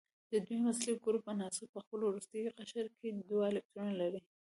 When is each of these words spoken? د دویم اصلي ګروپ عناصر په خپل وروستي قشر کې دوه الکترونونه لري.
د 0.31 0.33
دویم 0.45 0.65
اصلي 0.73 0.93
ګروپ 1.05 1.23
عناصر 1.33 1.67
په 1.73 1.79
خپل 1.83 1.99
وروستي 2.03 2.39
قشر 2.57 2.85
کې 2.97 3.07
دوه 3.29 3.45
الکترونونه 3.51 3.95
لري. 4.01 4.19